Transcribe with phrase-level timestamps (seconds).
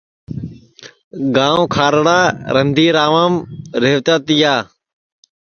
[1.35, 3.33] گانٚو کھارڑارندھیرام
[3.81, 4.55] ریہوتا تِیا